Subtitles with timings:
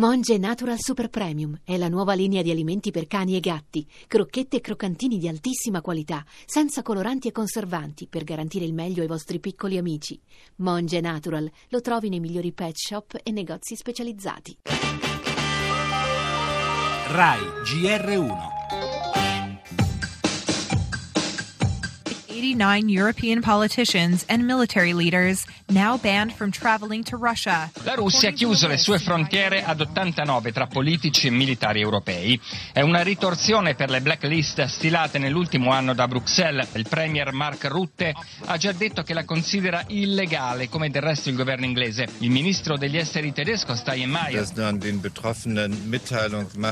[0.00, 4.56] Monge Natural Super Premium è la nuova linea di alimenti per cani e gatti, crocchette
[4.56, 9.40] e croccantini di altissima qualità, senza coloranti e conservanti, per garantire il meglio ai vostri
[9.40, 10.18] piccoli amici.
[10.56, 14.56] Monge Natural lo trovi nei migliori pet shop e negozi specializzati.
[17.08, 18.59] RAI GR1
[22.40, 27.70] 89 European politicians and military leaders now banned from traveling to Russia.
[27.82, 32.40] La Russia ha chiuso le sue frontiere ad 89 tra politici e militari europei.
[32.72, 36.68] È una ritorsione per le blacklist stilate nell'ultimo anno da Bruxelles.
[36.76, 38.14] Il premier Mark Rutte
[38.46, 42.08] ha già detto che la considera illegale, come del resto il governo inglese.
[42.20, 44.48] Il ministro degli esteri tedesco Steinmeier.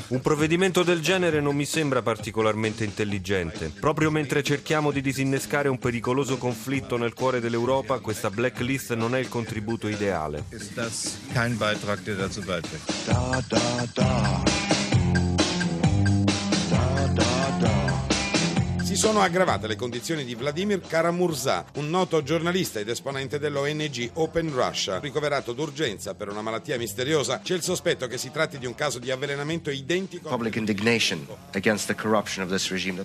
[0.09, 3.71] Un provvedimento del genere non mi sembra particolarmente intelligente.
[3.79, 9.15] Proprio mentre cerchiamo di disinnescare bloccare un pericoloso conflitto nel cuore dell'Europa, questa blacklist non
[9.15, 10.45] è il contributo ideale.
[13.07, 14.58] Da, da, da.
[19.19, 25.01] Sono aggravate le condizioni di Vladimir Karamurza, un noto giornalista ed esponente dell'ONG Open Russia,
[25.01, 27.41] ricoverato d'urgenza per una malattia misteriosa.
[27.43, 30.29] C'è il sospetto che si tratti di un caso di avvelenamento identico.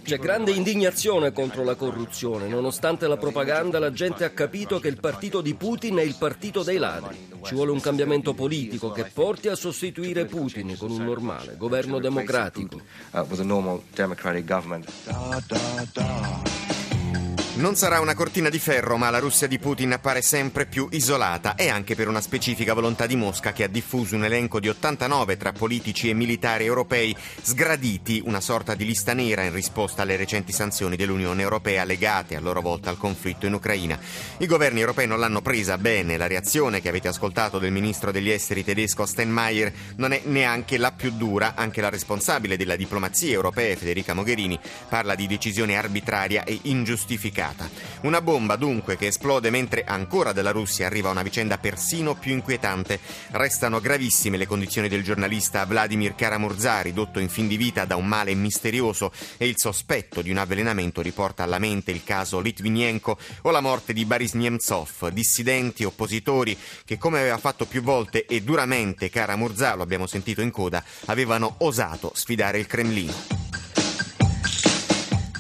[0.04, 2.48] C'è grande indignazione contro la corruzione.
[2.48, 6.62] Nonostante la propaganda, la gente ha capito che il partito di Putin è il partito
[6.62, 7.32] dei ladri.
[7.44, 12.80] Ci vuole un cambiamento politico che porti a sostituire Putin con un normale governo democratico.
[16.04, 16.63] star.
[17.56, 21.54] Non sarà una cortina di ferro, ma la Russia di Putin appare sempre più isolata.
[21.54, 25.38] E anche per una specifica volontà di Mosca che ha diffuso un elenco di 89
[25.38, 30.52] tra politici e militari europei sgraditi, una sorta di lista nera in risposta alle recenti
[30.52, 34.00] sanzioni dell'Unione Europea legate a loro volta al conflitto in Ucraina.
[34.38, 38.32] I governi europei non l'hanno presa bene, la reazione che avete ascoltato del ministro degli
[38.32, 43.76] esteri tedesco Steinmeier non è neanche la più dura, anche la responsabile della diplomazia europea
[43.76, 44.60] Federica Mogherini
[44.90, 47.70] parla di decisione arbitraria e ingiustificata complicata.
[48.02, 53.00] Una bomba dunque che esplode mentre ancora dalla Russia arriva una vicenda persino più inquietante.
[53.32, 58.08] Restano gravissime le condizioni del giornalista Vladimir Karamurza, ridotto in fin di vita da un
[58.08, 63.52] male misterioso e il sospetto di un avvelenamento riporta alla mente il caso Litvinenko o
[63.52, 69.10] la morte di Boris Nemtsov, dissidenti, oppositori che come aveva fatto più volte e duramente
[69.10, 73.63] Karamurza, lo abbiamo sentito in coda, avevano osato sfidare il Cremlino.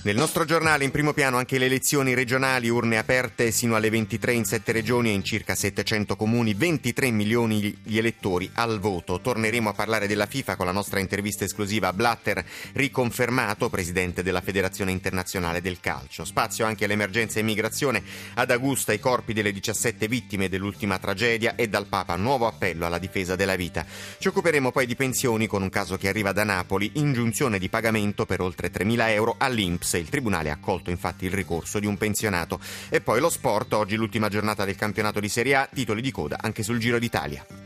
[0.06, 4.34] Nel nostro giornale in primo piano anche le elezioni regionali, urne aperte sino alle 23
[4.34, 9.22] in 7 regioni e in circa 700 comuni, 23 milioni gli elettori al voto.
[9.22, 12.44] Torneremo a parlare della FIFA con la nostra intervista esclusiva a Blatter,
[12.74, 16.25] riconfermato presidente della Federazione Internazionale del Calcio.
[16.25, 18.03] Spazio anche all'emergenza immigrazione,
[18.34, 23.00] ad Augusta i corpi delle 17 vittime dell'ultima tragedia e dal Papa nuovo appello alla
[23.00, 23.86] difesa della vita.
[24.19, 28.25] Ci occuperemo poi di pensioni con un caso che arriva da Napoli, ingiunzione di pagamento
[28.25, 32.59] per oltre 3.000 euro all'Inps il tribunale ha accolto infatti il ricorso di un pensionato.
[32.90, 36.38] E poi lo sport, oggi l'ultima giornata del campionato di Serie A, titoli di coda
[36.42, 37.62] anche sul Giro d'Italia.